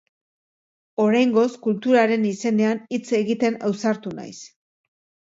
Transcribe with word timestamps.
Oraingoz, 1.01 1.49
kulturaren 1.65 2.25
izenean 2.29 2.81
hitz 2.97 3.11
egiten 3.19 3.59
ausartu 3.69 4.15
naiz. 4.21 4.33